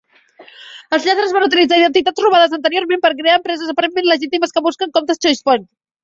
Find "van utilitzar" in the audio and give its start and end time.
1.35-1.77